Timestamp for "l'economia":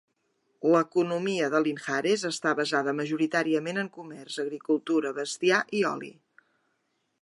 0.75-1.49